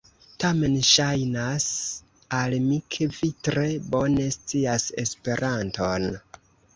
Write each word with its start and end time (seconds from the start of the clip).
Tamen 0.43 0.75
ŝajnas 0.91 1.65
al 2.37 2.55
mi, 2.69 2.77
ke 2.95 3.07
vi 3.17 3.29
tre 3.49 3.65
bone 3.91 4.25
scias 4.37 4.87
Esperanton. 5.05 6.09